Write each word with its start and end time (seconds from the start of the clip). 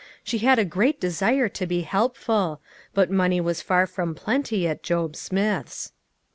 She 0.23 0.39
had 0.39 0.57
a 0.57 0.65
great 0.65 0.99
desire 0.99 1.47
to 1.49 1.67
be 1.67 1.81
helpful; 1.81 2.59
but 2.95 3.11
money 3.11 3.39
was 3.39 3.61
far 3.61 3.85
from 3.85 4.15
plenty 4.15 4.67
at 4.67 4.81
Job 4.81 5.15
Smith's. 5.15 5.91